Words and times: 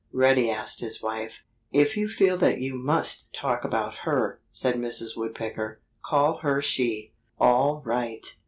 Reddy 0.11 0.49
asked 0.49 0.79
his 0.79 1.03
wife. 1.03 1.43
"If 1.71 1.95
you 1.95 2.07
feel 2.07 2.35
that 2.37 2.59
you 2.59 2.73
must 2.73 3.31
talk 3.35 3.63
about 3.63 3.97
her," 4.03 4.41
said 4.51 4.73
Mrs. 4.77 5.15
Woodpecker, 5.15 5.79
"call 6.01 6.37
her 6.39 6.59
'she.'" 6.59 7.13
"All 7.39 7.83
right! 7.85 8.25